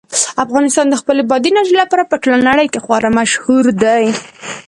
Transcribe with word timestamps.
افغانستان 0.45 0.85
د 0.89 0.95
خپلې 1.01 1.21
بادي 1.29 1.49
انرژي 1.51 1.75
لپاره 1.81 2.03
په 2.09 2.15
ټوله 2.21 2.39
نړۍ 2.49 2.67
کې 2.73 2.83
خورا 2.85 3.09
مشهور 3.19 3.65
دی. 3.83 4.05